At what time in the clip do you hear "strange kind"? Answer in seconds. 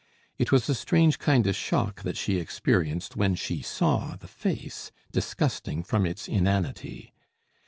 0.73-1.45